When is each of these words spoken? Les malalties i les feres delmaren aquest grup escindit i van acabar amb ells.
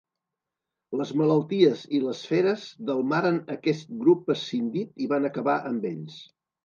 Les 1.01 1.09
malalties 1.21 1.83
i 1.99 1.99
les 2.05 2.21
feres 2.29 2.63
delmaren 2.87 3.37
aquest 3.57 3.93
grup 4.07 4.33
escindit 4.37 5.07
i 5.07 5.11
van 5.13 5.29
acabar 5.31 5.59
amb 5.73 5.87
ells. 5.93 6.19